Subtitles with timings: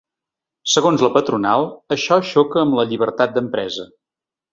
[0.75, 3.87] Segons la patronal, això xoca amb la llibertat d’empresa.